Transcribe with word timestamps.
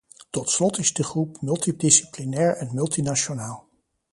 Tot 0.29 0.49
slot 0.49 0.77
is 0.77 0.93
de 0.93 1.03
groep 1.03 1.41
multidisciplinair 1.41 2.55
en 2.55 2.69
multinationaal. 2.73 3.67